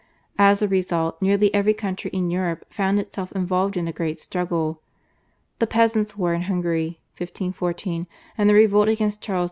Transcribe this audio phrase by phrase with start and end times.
[0.39, 4.81] As a result nearly every country in Europe found itself involved in a great struggle.
[5.59, 8.07] The Peasants' War in Hungary (1514),
[8.39, 9.39] the revolt against Charles V.